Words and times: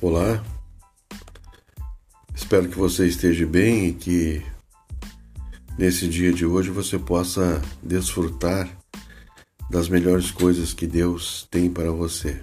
Olá, 0.00 0.40
espero 2.32 2.68
que 2.68 2.78
você 2.78 3.08
esteja 3.08 3.44
bem 3.44 3.88
e 3.88 3.92
que 3.92 4.46
nesse 5.76 6.06
dia 6.06 6.32
de 6.32 6.46
hoje 6.46 6.70
você 6.70 6.96
possa 6.96 7.60
desfrutar 7.82 8.70
das 9.68 9.88
melhores 9.88 10.30
coisas 10.30 10.72
que 10.72 10.86
Deus 10.86 11.48
tem 11.50 11.68
para 11.68 11.90
você. 11.90 12.40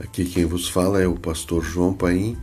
Aqui 0.00 0.24
quem 0.24 0.44
vos 0.44 0.68
fala 0.68 1.00
é 1.00 1.06
o 1.06 1.14
pastor 1.14 1.64
João 1.64 1.94
Paim, 1.94 2.36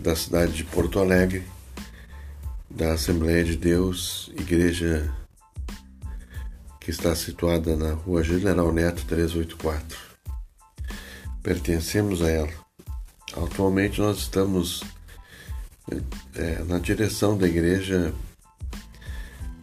da 0.00 0.14
cidade 0.14 0.52
de 0.52 0.62
Porto 0.62 1.00
Alegre, 1.00 1.42
da 2.70 2.92
Assembleia 2.92 3.42
de 3.42 3.56
Deus, 3.56 4.30
igreja 4.38 5.12
que 6.78 6.92
está 6.92 7.16
situada 7.16 7.74
na 7.74 7.94
rua 7.94 8.22
General 8.22 8.72
Neto 8.72 9.04
384 9.06 10.07
pertencemos 11.48 12.20
a 12.20 12.28
ela. 12.28 12.52
Atualmente 13.34 14.02
nós 14.02 14.18
estamos 14.18 14.82
é, 16.34 16.62
na 16.64 16.78
direção 16.78 17.38
da 17.38 17.48
igreja 17.48 18.12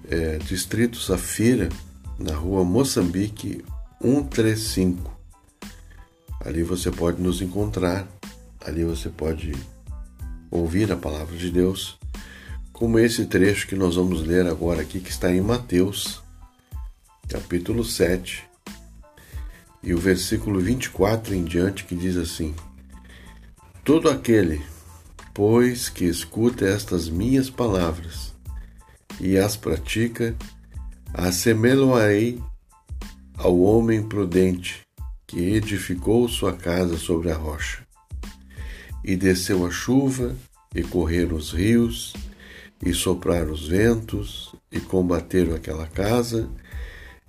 é, 0.10 0.40
Distrito 0.40 0.98
Safira, 0.98 1.70
na 2.18 2.34
rua 2.34 2.64
Moçambique 2.64 3.64
135. 4.02 5.16
Ali 6.44 6.64
você 6.64 6.90
pode 6.90 7.22
nos 7.22 7.40
encontrar, 7.40 8.08
ali 8.66 8.84
você 8.84 9.10
pode 9.10 9.54
ouvir 10.50 10.92
a 10.92 10.98
palavra 10.98 11.38
de 11.38 11.52
Deus, 11.52 12.00
como 12.74 12.98
esse 12.98 13.28
trecho 13.28 13.68
que 13.68 13.76
nós 13.76 13.96
vamos 13.96 14.24
ler 14.24 14.48
agora 14.48 14.82
aqui, 14.82 15.00
que 15.00 15.12
está 15.12 15.32
em 15.32 15.40
Mateus, 15.40 16.20
capítulo 17.30 17.84
7, 17.84 18.55
e 19.86 19.94
o 19.94 19.98
versículo 20.00 20.60
24 20.60 21.36
em 21.36 21.44
diante 21.44 21.86
que 21.86 21.96
diz 21.96 22.18
assim: 22.18 22.56
Todo 23.84 24.10
aquele, 24.10 24.62
pois, 25.34 25.88
que 25.88 26.06
escuta 26.06 26.66
estas 26.66 27.08
minhas 27.08 27.50
palavras 27.50 28.34
e 29.22 29.38
as 29.38 29.56
pratica, 29.56 30.36
assemelho-ei 31.14 32.42
ao 33.38 33.60
homem 33.60 34.02
prudente 34.02 34.82
que 35.28 35.40
edificou 35.40 36.28
sua 36.28 36.54
casa 36.54 36.98
sobre 36.98 37.32
a 37.32 37.36
rocha. 37.36 37.86
E 39.04 39.16
desceu 39.16 39.66
a 39.66 39.72
chuva, 39.72 40.36
e 40.74 40.82
correram 40.82 41.38
os 41.38 41.52
rios, 41.52 42.14
e 42.84 42.92
sopraram 42.94 43.52
os 43.52 43.68
ventos, 43.68 44.54
e 44.72 44.80
combateram 44.80 45.56
aquela 45.56 45.88
casa, 45.88 46.50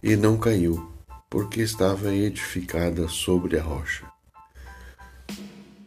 e 0.03 0.17
não 0.17 0.39
caiu 0.39 0.96
porque 1.29 1.61
estava 1.61 2.15
edificada 2.15 3.09
sobre 3.09 3.59
a 3.59 3.63
rocha. 3.63 4.07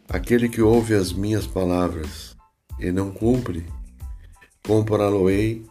Aquele 0.08 0.48
que 0.48 0.60
ouve 0.60 0.94
as 0.94 1.12
minhas 1.12 1.46
palavras 1.46 2.36
e 2.78 2.90
não 2.90 3.10
cumpre, 3.10 3.64
compará-lo-ei 4.66 5.64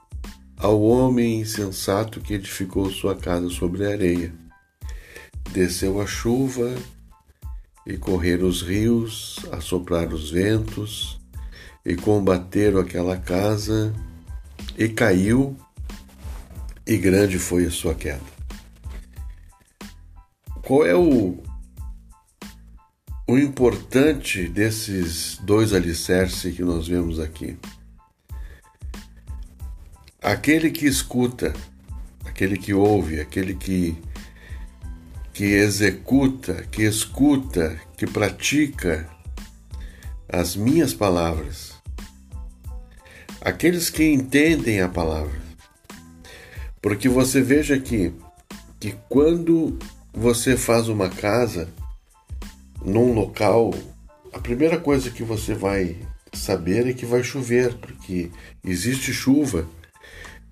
ao 0.58 0.82
homem 0.82 1.42
insensato 1.42 2.20
que 2.22 2.34
edificou 2.34 2.90
sua 2.90 3.16
casa 3.16 3.50
sobre 3.50 3.86
a 3.86 3.90
areia. 3.90 4.34
Desceu 5.52 6.02
a 6.02 6.06
chuva 6.06 6.76
e 7.86 7.98
correram 7.98 8.48
os 8.48 8.62
rios, 8.62 9.40
assopraram 9.52 10.14
os 10.14 10.32
ventos 10.32 11.20
e 11.86 11.96
combateram 11.96 12.80
aquela 12.80 13.18
casa 13.18 13.94
e 14.78 14.88
caiu, 14.88 15.58
e 16.86 16.98
grande 16.98 17.40
foi 17.40 17.66
a 17.66 17.72
sua 17.72 17.96
queda. 17.96 18.39
Qual 20.70 20.86
é 20.86 20.96
o, 20.96 21.36
o 23.28 23.40
importante 23.40 24.48
desses 24.48 25.40
dois 25.42 25.74
alicerces 25.74 26.56
que 26.56 26.62
nós 26.62 26.88
vemos 26.88 27.20
aqui? 27.20 27.58
Aquele 30.22 30.70
que 30.70 30.86
escuta, 30.86 31.56
aquele 32.24 32.56
que 32.56 32.72
ouve, 32.72 33.20
aquele 33.20 33.56
que, 33.56 33.98
que 35.34 35.46
executa, 35.46 36.64
que 36.70 36.84
escuta, 36.84 37.82
que 37.98 38.06
pratica 38.06 39.10
as 40.32 40.56
minhas 40.56 40.94
palavras, 40.94 41.74
aqueles 43.42 43.90
que 43.90 44.04
entendem 44.04 44.82
a 44.82 44.88
palavra. 44.88 45.42
Porque 46.80 47.10
você 47.10 47.42
veja 47.42 47.74
aqui 47.74 48.14
que 48.80 48.96
quando 49.10 49.80
você 50.14 50.58
faz 50.58 50.88
uma 50.90 51.10
casa 51.10 51.70
num 52.84 53.14
local, 53.14 53.74
a 54.34 54.40
primeira 54.40 54.78
coisa 54.78 55.10
que 55.10 55.24
você 55.24 55.54
vai 55.54 55.98
saber 56.34 56.88
é 56.88 56.94
que 56.94 57.06
vai 57.06 57.24
chover, 57.24 57.76
porque 57.76 58.30
existe 58.64 59.14
chuva, 59.14 59.68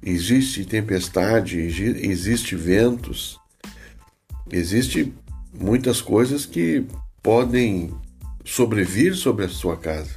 existe 0.02 0.66
tempestade, 0.66 1.60
existe 1.60 2.56
ventos, 2.56 3.40
existe 4.52 5.14
muitas 5.54 6.02
coisas 6.02 6.46
que 6.46 6.86
podem 7.22 7.94
sobrevir 8.46 9.16
sobre 9.16 9.46
a 9.46 9.50
sua 9.50 9.78
casa. 9.78 10.12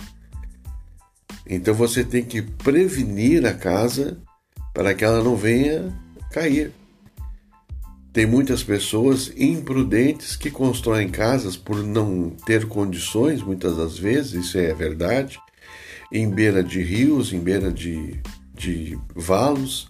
Então 1.46 1.74
você 1.74 2.04
tem 2.04 2.24
que 2.24 2.42
prevenir 2.42 3.44
a 3.44 3.52
casa 3.52 4.18
para 4.72 4.94
que 4.94 5.04
ela 5.04 5.22
não 5.22 5.34
venha 5.34 5.92
cair. 6.30 6.72
Tem 8.12 8.26
muitas 8.26 8.62
pessoas 8.62 9.32
imprudentes 9.36 10.34
que 10.34 10.50
constroem 10.50 11.08
casas 11.08 11.56
por 11.56 11.82
não 11.82 12.30
ter 12.44 12.66
condições, 12.66 13.40
muitas 13.40 13.76
das 13.76 13.96
vezes, 13.96 14.46
isso 14.46 14.58
é 14.58 14.74
verdade, 14.74 15.38
em 16.12 16.28
beira 16.28 16.62
de 16.62 16.82
rios, 16.82 17.32
em 17.32 17.38
beira 17.38 17.70
de, 17.70 18.20
de 18.52 18.98
valos. 19.14 19.88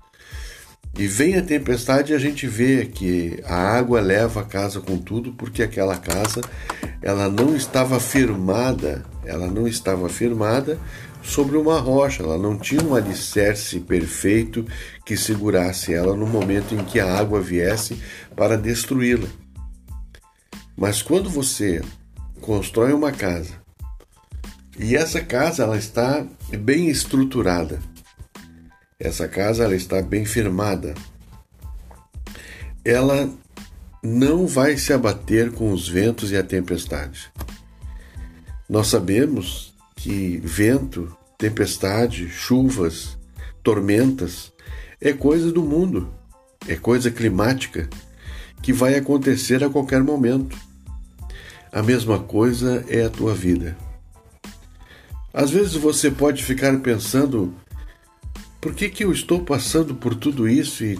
E 0.98 1.06
vem 1.06 1.38
a 1.38 1.42
tempestade 1.42 2.12
e 2.12 2.16
a 2.16 2.18
gente 2.18 2.46
vê 2.46 2.84
que 2.84 3.40
a 3.46 3.54
água 3.54 4.00
leva 4.00 4.40
a 4.40 4.44
casa 4.44 4.80
com 4.80 4.98
tudo, 4.98 5.32
porque 5.32 5.62
aquela 5.62 5.96
casa 5.96 6.42
ela 7.00 7.28
não 7.30 7.56
estava 7.56 7.98
firmada, 7.98 9.02
ela 9.24 9.46
não 9.46 9.66
estava 9.66 10.10
firmada 10.10 10.78
sobre 11.22 11.56
uma 11.56 11.78
rocha, 11.78 12.22
ela 12.22 12.38
não 12.38 12.58
tinha 12.58 12.82
um 12.82 12.94
alicerce 12.94 13.80
perfeito 13.80 14.66
que 15.04 15.16
segurasse 15.16 15.92
ela 15.92 16.16
no 16.16 16.26
momento 16.26 16.74
em 16.74 16.84
que 16.84 16.98
a 16.98 17.18
água 17.18 17.40
viesse 17.40 18.00
para 18.34 18.56
destruí-la. 18.56 19.28
Mas 20.76 21.02
quando 21.02 21.28
você 21.28 21.82
constrói 22.40 22.92
uma 22.92 23.12
casa 23.12 23.60
e 24.78 24.96
essa 24.96 25.20
casa 25.20 25.62
ela 25.62 25.76
está 25.76 26.26
bem 26.58 26.88
estruturada, 26.88 27.80
essa 28.98 29.28
casa 29.28 29.64
ela 29.64 29.74
está 29.74 30.00
bem 30.00 30.24
firmada, 30.24 30.94
ela 32.84 33.30
não 34.02 34.46
vai 34.46 34.78
se 34.78 34.92
abater 34.92 35.52
com 35.52 35.72
os 35.72 35.88
ventos 35.88 36.30
e 36.30 36.36
a 36.36 36.42
tempestade. 36.42 37.30
Nós 38.68 38.86
sabemos 38.86 39.74
que 40.02 40.40
vento, 40.42 41.14
tempestade, 41.36 42.26
chuvas, 42.30 43.18
tormentas 43.62 44.50
é 44.98 45.12
coisa 45.12 45.52
do 45.52 45.62
mundo, 45.62 46.08
é 46.66 46.74
coisa 46.74 47.10
climática 47.10 47.86
que 48.62 48.72
vai 48.72 48.94
acontecer 48.96 49.62
a 49.62 49.68
qualquer 49.68 50.02
momento. 50.02 50.56
A 51.70 51.82
mesma 51.82 52.18
coisa 52.18 52.82
é 52.88 53.04
a 53.04 53.10
tua 53.10 53.34
vida. 53.34 53.76
Às 55.34 55.50
vezes 55.50 55.74
você 55.74 56.10
pode 56.10 56.42
ficar 56.42 56.78
pensando: 56.80 57.54
por 58.58 58.74
que, 58.74 58.88
que 58.88 59.04
eu 59.04 59.12
estou 59.12 59.44
passando 59.44 59.94
por 59.94 60.14
tudo 60.14 60.48
isso 60.48 60.82
e 60.82 60.98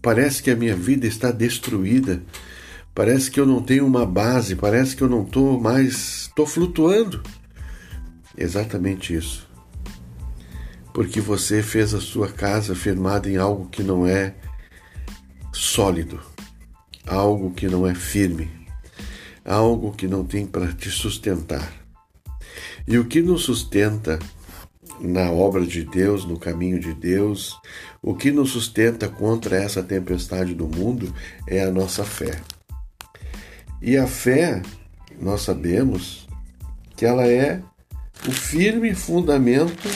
parece 0.00 0.40
que 0.40 0.52
a 0.52 0.56
minha 0.56 0.76
vida 0.76 1.04
está 1.04 1.32
destruída? 1.32 2.22
Parece 2.94 3.28
que 3.28 3.40
eu 3.40 3.44
não 3.44 3.60
tenho 3.60 3.84
uma 3.84 4.06
base, 4.06 4.54
parece 4.54 4.94
que 4.94 5.02
eu 5.02 5.08
não 5.08 5.24
estou 5.24 5.60
mais. 5.60 6.28
estou 6.28 6.46
flutuando. 6.46 7.20
Exatamente 8.36 9.14
isso. 9.14 9.48
Porque 10.92 11.20
você 11.20 11.62
fez 11.62 11.94
a 11.94 12.00
sua 12.00 12.28
casa 12.28 12.74
firmada 12.74 13.30
em 13.30 13.36
algo 13.36 13.68
que 13.68 13.82
não 13.82 14.06
é 14.06 14.34
sólido, 15.52 16.20
algo 17.06 17.52
que 17.52 17.66
não 17.66 17.86
é 17.86 17.94
firme, 17.94 18.50
algo 19.44 19.92
que 19.92 20.06
não 20.06 20.24
tem 20.24 20.46
para 20.46 20.72
te 20.72 20.90
sustentar. 20.90 21.72
E 22.86 22.98
o 22.98 23.04
que 23.04 23.20
nos 23.20 23.42
sustenta 23.42 24.18
na 25.00 25.30
obra 25.30 25.66
de 25.66 25.84
Deus, 25.84 26.24
no 26.24 26.38
caminho 26.38 26.78
de 26.78 26.94
Deus, 26.94 27.58
o 28.02 28.14
que 28.14 28.30
nos 28.30 28.50
sustenta 28.50 29.08
contra 29.08 29.56
essa 29.56 29.82
tempestade 29.82 30.54
do 30.54 30.66
mundo 30.66 31.12
é 31.46 31.62
a 31.62 31.70
nossa 31.70 32.04
fé. 32.04 32.40
E 33.82 33.96
a 33.96 34.06
fé, 34.06 34.62
nós 35.20 35.42
sabemos 35.42 36.26
que 36.96 37.04
ela 37.04 37.26
é 37.26 37.62
o 38.24 38.32
firme 38.32 38.94
fundamento 38.94 39.88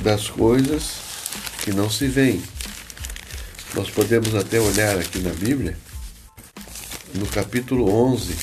das 0.00 0.28
coisas 0.28 1.02
que 1.62 1.72
não 1.72 1.88
se 1.88 2.06
veem. 2.06 2.42
Nós 3.74 3.90
podemos 3.90 4.34
até 4.34 4.60
olhar 4.60 4.98
aqui 4.98 5.18
na 5.18 5.30
Bíblia, 5.30 5.76
no 7.14 7.26
capítulo 7.26 7.90
11, 7.90 8.36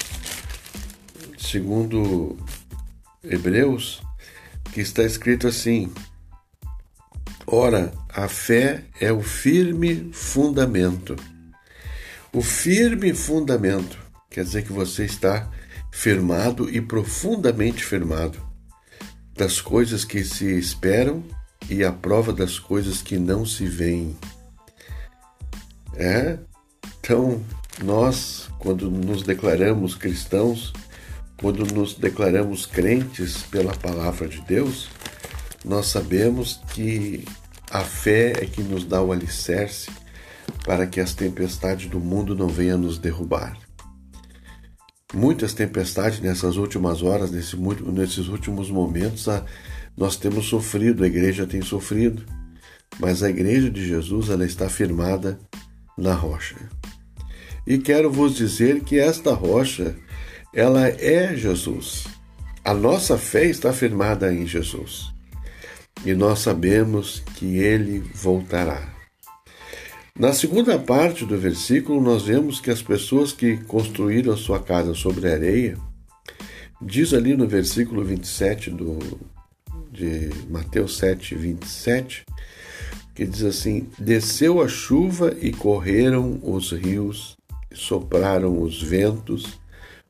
segundo 1.37 2.37
Hebreus, 3.23 4.01
que 4.73 4.81
está 4.81 5.03
escrito 5.03 5.47
assim: 5.47 5.91
Ora, 7.45 7.93
a 8.09 8.27
fé 8.27 8.85
é 8.99 9.11
o 9.11 9.21
firme 9.21 10.09
fundamento. 10.13 11.15
O 12.33 12.41
firme 12.41 13.13
fundamento 13.13 13.97
quer 14.29 14.43
dizer 14.43 14.63
que 14.63 14.71
você 14.71 15.03
está 15.03 15.49
firmado 15.91 16.69
e 16.69 16.79
profundamente 16.79 17.83
firmado 17.83 18.50
das 19.41 19.59
coisas 19.59 20.05
que 20.05 20.23
se 20.23 20.45
esperam 20.59 21.23
e 21.67 21.83
a 21.83 21.91
prova 21.91 22.31
das 22.31 22.59
coisas 22.59 23.01
que 23.01 23.17
não 23.17 23.43
se 23.43 23.65
veem. 23.65 24.15
É? 25.95 26.37
Então, 26.99 27.43
nós, 27.83 28.51
quando 28.59 28.91
nos 28.91 29.23
declaramos 29.23 29.95
cristãos, 29.95 30.71
quando 31.37 31.65
nos 31.73 31.95
declaramos 31.95 32.67
crentes 32.67 33.41
pela 33.41 33.73
palavra 33.73 34.27
de 34.27 34.39
Deus, 34.41 34.89
nós 35.65 35.87
sabemos 35.87 36.61
que 36.71 37.25
a 37.71 37.83
fé 37.83 38.33
é 38.43 38.45
que 38.45 38.61
nos 38.61 38.85
dá 38.85 39.01
o 39.01 39.11
alicerce 39.11 39.89
para 40.63 40.85
que 40.85 40.99
as 40.99 41.15
tempestades 41.15 41.89
do 41.89 41.99
mundo 41.99 42.35
não 42.35 42.47
venham 42.47 42.77
nos 42.77 42.99
derrubar. 42.99 43.57
Muitas 45.13 45.53
tempestades 45.53 46.19
nessas 46.19 46.55
últimas 46.55 47.03
horas, 47.03 47.31
nesse, 47.31 47.57
nesses 47.57 48.27
últimos 48.27 48.69
momentos, 48.69 49.27
nós 49.97 50.15
temos 50.15 50.47
sofrido, 50.47 51.03
a 51.03 51.07
igreja 51.07 51.45
tem 51.45 51.61
sofrido, 51.61 52.23
mas 52.99 53.21
a 53.21 53.29
igreja 53.29 53.69
de 53.69 53.85
Jesus 53.85 54.29
ela 54.29 54.45
está 54.45 54.69
firmada 54.69 55.39
na 55.97 56.13
rocha. 56.13 56.55
E 57.67 57.77
quero 57.77 58.11
vos 58.11 58.35
dizer 58.35 58.81
que 58.81 58.97
esta 58.97 59.33
rocha, 59.33 59.95
ela 60.53 60.87
é 60.87 61.35
Jesus. 61.35 62.05
A 62.63 62.73
nossa 62.73 63.17
fé 63.17 63.45
está 63.45 63.73
firmada 63.73 64.33
em 64.33 64.47
Jesus 64.47 65.11
e 66.05 66.13
nós 66.13 66.39
sabemos 66.39 67.21
que 67.35 67.57
ele 67.57 67.99
voltará. 68.13 69.00
Na 70.17 70.33
segunda 70.33 70.77
parte 70.77 71.25
do 71.25 71.37
versículo, 71.37 72.01
nós 72.01 72.23
vemos 72.23 72.59
que 72.59 72.69
as 72.69 72.81
pessoas 72.81 73.31
que 73.31 73.57
construíram 73.57 74.33
a 74.33 74.37
sua 74.37 74.59
casa 74.59 74.93
sobre 74.93 75.27
a 75.27 75.33
areia, 75.33 75.77
diz 76.81 77.13
ali 77.13 77.35
no 77.35 77.47
versículo 77.47 78.03
27 78.03 78.71
do, 78.71 78.99
de 79.91 80.29
Mateus 80.49 80.97
7, 80.97 81.35
27, 81.35 82.25
que 83.15 83.25
diz 83.25 83.43
assim: 83.43 83.87
Desceu 83.97 84.61
a 84.61 84.67
chuva 84.67 85.35
e 85.39 85.51
correram 85.51 86.39
os 86.43 86.71
rios, 86.71 87.37
sopraram 87.73 88.61
os 88.61 88.83
ventos, 88.83 89.59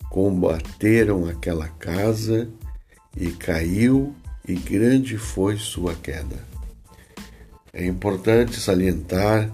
combateram 0.09 1.27
aquela 1.27 1.67
casa 1.67 2.49
e 3.15 3.29
caiu 3.31 4.15
e 4.47 4.55
grande 4.55 5.17
foi 5.17 5.57
sua 5.57 5.93
queda. 5.93 6.49
É 7.71 7.85
importante 7.85 8.59
salientar 8.59 9.49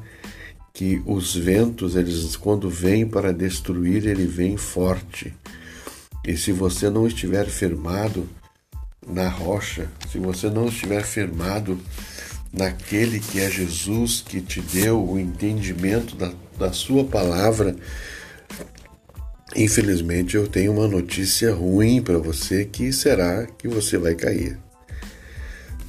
que 0.77 1.01
os 1.07 1.35
ventos, 1.35 1.95
eles 1.95 2.35
quando 2.35 2.69
vêm 2.69 3.03
para 3.03 3.33
destruir, 3.33 4.05
ele 4.05 4.27
vem 4.27 4.57
forte. 4.57 5.33
E 6.23 6.37
se 6.37 6.51
você 6.51 6.87
não 6.87 7.07
estiver 7.07 7.47
firmado 7.47 8.29
na 9.07 9.27
rocha, 9.27 9.89
se 10.11 10.19
você 10.19 10.51
não 10.51 10.67
estiver 10.67 11.03
firmado 11.03 11.79
naquele 12.53 13.19
que 13.19 13.39
é 13.39 13.49
Jesus, 13.49 14.23
que 14.23 14.39
te 14.39 14.61
deu 14.61 15.03
o 15.03 15.19
entendimento 15.19 16.15
da, 16.15 16.31
da 16.59 16.71
sua 16.71 17.03
palavra, 17.03 17.75
infelizmente 19.55 20.35
eu 20.35 20.47
tenho 20.47 20.73
uma 20.73 20.87
notícia 20.87 21.55
ruim 21.55 22.03
para 22.03 22.19
você 22.19 22.65
que 22.65 22.93
será 22.93 23.47
que 23.47 23.67
você 23.67 23.97
vai 23.97 24.13
cair. 24.13 24.59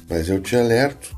Mas 0.09 0.29
eu 0.29 0.41
te 0.41 0.55
alerto: 0.55 1.15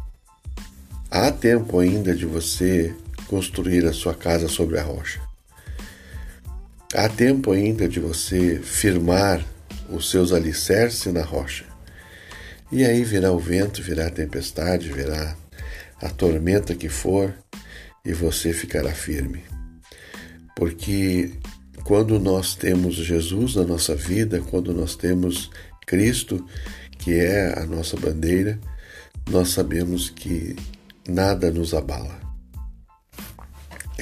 há 1.10 1.32
tempo 1.32 1.80
ainda 1.80 2.14
de 2.14 2.26
você 2.26 2.94
construir 3.32 3.86
a 3.86 3.94
sua 3.94 4.14
casa 4.14 4.50
sobre 4.50 4.78
a 4.78 4.84
rocha. 4.84 5.22
Há 6.94 7.08
tempo 7.08 7.54
ainda 7.54 7.88
de 7.88 7.98
você 7.98 8.60
firmar 8.62 9.42
os 9.90 10.12
seus 10.12 10.34
alicerces 10.34 11.14
na 11.14 11.24
rocha. 11.24 11.64
E 12.70 12.84
aí 12.84 13.06
virá 13.06 13.32
o 13.32 13.40
vento, 13.40 13.82
virá 13.82 14.08
a 14.08 14.12
tempestade, 14.12 14.92
virá 14.92 15.38
a 16.02 16.10
tormenta 16.10 16.76
que 16.76 16.90
for, 16.90 17.34
e 18.04 18.12
você 18.12 18.52
ficará 18.52 18.92
firme. 18.92 19.46
Porque 20.54 21.32
quando 21.86 22.20
nós 22.20 22.54
temos 22.54 22.96
Jesus 22.96 23.56
na 23.56 23.64
nossa 23.64 23.96
vida, 23.96 24.42
quando 24.42 24.74
nós 24.74 24.98
temos 24.98 25.50
Cristo, 25.88 26.46
que 26.98 27.14
é 27.14 27.58
a 27.58 27.66
nossa 27.66 27.96
bandeira, 27.96 28.60
nós 29.30 29.50
sabemos 29.52 30.10
que 30.10 30.54
nada 31.08 31.50
nos 31.50 31.74
abala. 31.74 32.31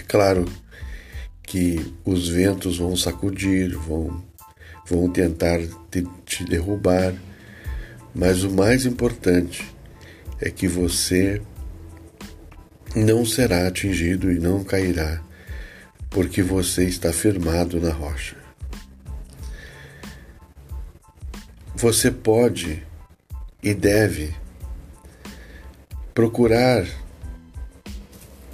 Claro 0.09 0.45
que 1.43 1.93
os 2.03 2.27
ventos 2.27 2.79
vão 2.79 2.95
sacudir, 2.95 3.77
vão, 3.77 4.23
vão 4.87 5.07
tentar 5.07 5.59
te, 5.91 6.03
te 6.25 6.43
derrubar, 6.43 7.13
mas 8.13 8.43
o 8.43 8.49
mais 8.49 8.87
importante 8.87 9.71
é 10.41 10.49
que 10.49 10.67
você 10.67 11.39
não 12.95 13.23
será 13.23 13.67
atingido 13.67 14.31
e 14.31 14.39
não 14.39 14.63
cairá, 14.63 15.21
porque 16.09 16.41
você 16.41 16.85
está 16.85 17.13
firmado 17.13 17.79
na 17.79 17.93
rocha. 17.93 18.35
Você 21.75 22.09
pode 22.09 22.83
e 23.61 23.75
deve 23.75 24.33
procurar 26.15 26.83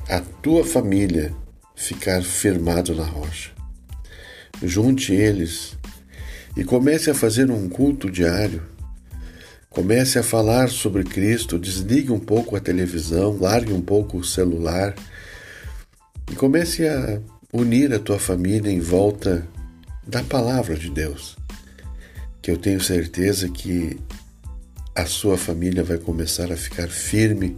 a 0.09 0.19
tua 0.19 0.65
família 0.65 1.33
ficar 1.75 2.23
firmado 2.23 2.95
na 2.95 3.03
rocha. 3.03 3.51
Junte 4.63 5.13
eles 5.13 5.77
e 6.55 6.63
comece 6.63 7.09
a 7.09 7.13
fazer 7.13 7.51
um 7.51 7.67
culto 7.67 8.09
diário. 8.09 8.63
Comece 9.69 10.17
a 10.17 10.23
falar 10.23 10.69
sobre 10.69 11.03
Cristo, 11.03 11.59
desligue 11.59 12.11
um 12.11 12.19
pouco 12.19 12.55
a 12.55 12.61
televisão, 12.61 13.37
largue 13.37 13.73
um 13.73 13.81
pouco 13.81 14.17
o 14.17 14.23
celular 14.23 14.95
e 16.31 16.35
comece 16.35 16.87
a 16.87 17.19
unir 17.51 17.93
a 17.93 17.99
tua 17.99 18.17
família 18.17 18.71
em 18.71 18.79
volta 18.79 19.45
da 20.07 20.23
palavra 20.23 20.75
de 20.75 20.89
Deus. 20.89 21.35
Que 22.41 22.51
eu 22.51 22.57
tenho 22.57 22.79
certeza 22.79 23.49
que 23.49 23.99
a 24.95 25.05
sua 25.05 25.37
família 25.37 25.83
vai 25.83 25.97
começar 25.97 26.51
a 26.51 26.57
ficar 26.57 26.87
firme 26.87 27.57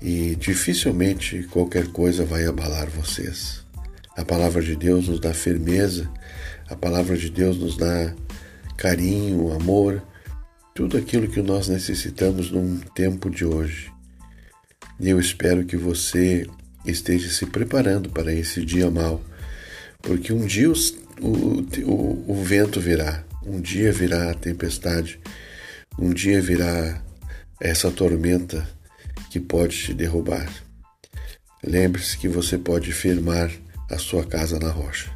e 0.00 0.34
dificilmente 0.36 1.42
qualquer 1.44 1.88
coisa 1.88 2.24
vai 2.24 2.46
abalar 2.46 2.88
vocês. 2.88 3.64
A 4.16 4.24
palavra 4.24 4.62
de 4.62 4.76
Deus 4.76 5.08
nos 5.08 5.20
dá 5.20 5.32
firmeza, 5.32 6.10
a 6.68 6.76
palavra 6.76 7.16
de 7.16 7.30
Deus 7.30 7.58
nos 7.58 7.76
dá 7.76 8.14
carinho, 8.76 9.52
amor, 9.52 10.02
tudo 10.74 10.96
aquilo 10.96 11.28
que 11.28 11.42
nós 11.42 11.68
necessitamos 11.68 12.50
num 12.50 12.78
tempo 12.94 13.30
de 13.30 13.44
hoje. 13.44 13.90
E 14.98 15.08
eu 15.08 15.20
espero 15.20 15.64
que 15.64 15.76
você 15.76 16.46
esteja 16.86 17.30
se 17.30 17.46
preparando 17.46 18.10
para 18.10 18.32
esse 18.32 18.64
dia 18.64 18.90
mau, 18.90 19.22
porque 20.00 20.32
um 20.32 20.46
dia 20.46 20.70
os, 20.70 20.94
o, 21.20 21.62
o, 21.84 22.24
o 22.28 22.42
vento 22.42 22.80
virá, 22.80 23.24
um 23.44 23.60
dia 23.60 23.92
virá 23.92 24.30
a 24.30 24.34
tempestade 24.34 25.20
um 25.98 26.14
dia 26.14 26.40
virá 26.40 27.02
essa 27.60 27.90
tormenta 27.90 28.66
que 29.30 29.38
pode 29.40 29.78
te 29.78 29.94
derrubar. 29.94 30.50
Lembre-se 31.62 32.18
que 32.18 32.28
você 32.28 32.58
pode 32.58 32.92
firmar 32.92 33.50
a 33.88 33.96
sua 33.96 34.24
casa 34.24 34.58
na 34.58 34.70
rocha. 34.70 35.10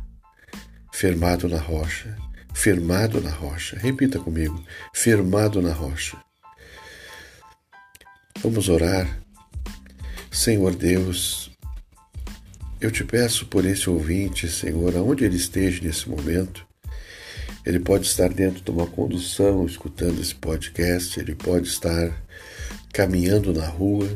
Firmado 0.92 1.49
na 1.49 1.59
rocha, 1.59 2.16
firmado 2.54 3.21
na 3.21 3.30
rocha. 3.30 3.76
Repita 3.76 4.18
comigo: 4.18 4.62
firmado 4.92 5.61
na 5.61 5.73
rocha. 5.73 6.16
Vamos 8.40 8.68
orar. 8.68 9.21
Senhor 10.30 10.75
Deus, 10.75 11.50
eu 12.80 12.90
te 12.90 13.04
peço 13.04 13.47
por 13.47 13.64
esse 13.64 13.88
ouvinte, 13.88 14.49
Senhor, 14.49 14.97
aonde 14.97 15.25
ele 15.25 15.37
esteja 15.37 15.83
nesse 15.83 16.09
momento, 16.09 16.66
ele 17.64 17.80
pode 17.80 18.06
estar 18.06 18.28
dentro 18.28 18.62
de 18.62 18.71
uma 18.71 18.87
condução, 18.87 19.64
escutando 19.64 20.21
esse 20.21 20.35
podcast, 20.35 21.18
ele 21.18 21.35
pode 21.35 21.68
estar 21.68 22.12
caminhando 22.95 23.53
na 23.53 23.67
rua, 23.67 24.09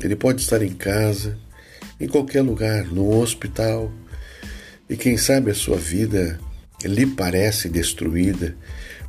ele 0.00 0.16
pode 0.16 0.40
estar 0.40 0.62
em 0.62 0.72
casa, 0.72 1.36
em 2.00 2.08
qualquer 2.08 2.40
lugar, 2.40 2.86
no 2.86 3.20
hospital, 3.20 3.92
e 4.88 4.96
quem 4.96 5.18
sabe 5.18 5.50
a 5.50 5.54
sua 5.54 5.76
vida 5.76 6.40
lhe 6.82 7.06
parece 7.06 7.68
destruída 7.68 8.56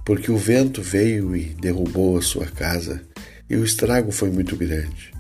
porque 0.04 0.32
o 0.32 0.38
vento 0.38 0.82
veio 0.82 1.36
e 1.36 1.46
derrubou 1.46 2.18
a 2.18 2.22
sua 2.22 2.46
casa 2.46 3.02
e 3.50 3.56
o 3.56 3.64
estrago 3.64 4.12
foi 4.12 4.30
muito 4.30 4.56
grande. 4.56 5.14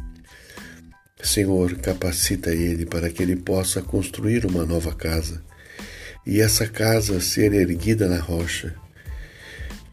Senhor, 1.23 1.75
capacita 1.77 2.51
ele 2.51 2.85
para 2.85 3.09
que 3.09 3.23
ele 3.23 3.35
possa 3.35 3.81
construir 3.81 4.45
uma 4.45 4.65
nova 4.65 4.93
casa 4.93 5.41
e 6.25 6.41
essa 6.41 6.67
casa 6.67 7.21
ser 7.21 7.53
erguida 7.53 8.07
na 8.07 8.19
rocha, 8.19 8.75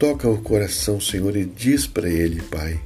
Toca 0.03 0.27
o 0.27 0.41
coração, 0.41 0.99
Senhor, 0.99 1.33
e 1.37 1.45
diz 1.45 1.87
para 1.87 2.09
ele, 2.09 2.41
Pai, 2.41 2.77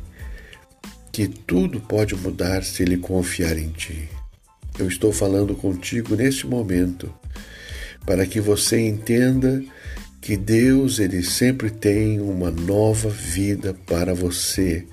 que 1.17 1.27
tudo 1.27 1.81
pode 1.81 2.15
mudar 2.15 2.63
se 2.63 2.83
ele 2.83 2.95
confiar 2.95 3.57
em 3.57 3.69
Ti. 3.69 4.07
Eu 4.77 4.87
estou 4.87 5.11
falando 5.11 5.55
contigo 5.55 6.15
neste 6.15 6.45
momento 6.45 7.11
para 8.05 8.23
que 8.27 8.39
você 8.39 8.79
entenda 8.79 9.63
que 10.21 10.37
Deus 10.37 10.99
ele 10.99 11.23
sempre 11.23 11.71
tem 11.71 12.19
uma 12.19 12.51
nova 12.51 13.09
vida 13.09 13.73
para 13.87 14.13
você. 14.13 14.85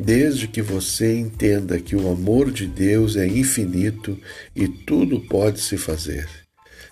Desde 0.00 0.48
que 0.48 0.62
você 0.62 1.18
entenda 1.18 1.78
que 1.78 1.94
o 1.94 2.10
amor 2.10 2.50
de 2.50 2.66
Deus 2.66 3.14
é 3.14 3.26
infinito 3.26 4.18
e 4.54 4.66
tudo 4.66 5.20
pode 5.20 5.60
se 5.60 5.76
fazer. 5.76 6.26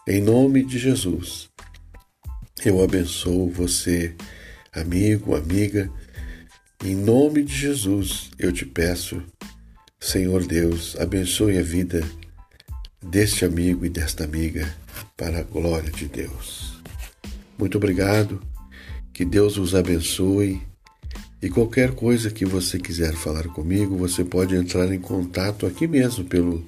Em 0.06 0.20
nome 0.20 0.62
de 0.62 0.78
Jesus, 0.78 1.48
eu 2.62 2.84
abençoo 2.84 3.48
você, 3.48 4.14
amigo, 4.70 5.34
amiga. 5.34 5.90
Em 6.84 6.94
nome 6.94 7.42
de 7.42 7.56
Jesus, 7.56 8.30
eu 8.38 8.52
te 8.52 8.66
peço, 8.66 9.22
Senhor 9.98 10.44
Deus, 10.44 10.94
abençoe 11.00 11.56
a 11.56 11.62
vida 11.62 12.06
deste 13.02 13.46
amigo 13.46 13.86
e 13.86 13.88
desta 13.88 14.24
amiga 14.24 14.70
para 15.16 15.38
a 15.38 15.42
glória 15.42 15.90
de 15.90 16.04
Deus. 16.04 16.74
Muito 17.56 17.78
obrigado, 17.78 18.42
que 19.14 19.24
Deus 19.24 19.56
os 19.56 19.74
abençoe. 19.74 20.60
E 21.40 21.48
qualquer 21.48 21.92
coisa 21.92 22.30
que 22.30 22.44
você 22.44 22.78
quiser 22.78 23.14
falar 23.14 23.44
comigo, 23.44 23.96
você 23.96 24.22
pode 24.22 24.54
entrar 24.54 24.92
em 24.92 25.00
contato 25.00 25.64
aqui 25.64 25.86
mesmo 25.86 26.26
pelo, 26.26 26.62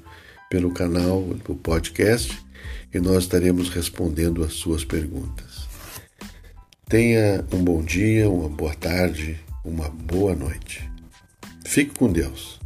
pelo 0.48 0.70
canal 0.70 1.24
do 1.44 1.54
podcast 1.56 2.42
e 2.90 2.98
nós 2.98 3.24
estaremos 3.24 3.68
respondendo 3.68 4.42
as 4.42 4.54
suas 4.54 4.82
perguntas. 4.82 5.68
Tenha 6.88 7.44
um 7.52 7.62
bom 7.62 7.82
dia, 7.82 8.30
uma 8.30 8.48
boa 8.48 8.72
tarde, 8.72 9.44
uma 9.66 9.88
boa 9.88 10.34
noite. 10.34 10.88
Fique 11.64 11.98
com 11.98 12.10
Deus. 12.10 12.60